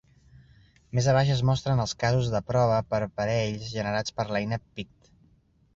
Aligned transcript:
Més 0.99 1.09
abaix 1.13 1.29
es 1.33 1.43
mostren 1.49 1.83
els 1.85 1.93
casos 2.05 2.31
de 2.37 2.41
prova 2.49 2.81
per 2.95 3.03
parells 3.21 3.69
generats 3.79 4.19
per 4.21 4.31
l'eina 4.33 4.63
PICT. 4.67 5.15